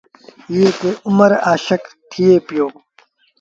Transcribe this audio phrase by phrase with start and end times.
[0.51, 2.65] ايئي تي اُمر آشڪ ٿئي پيو۔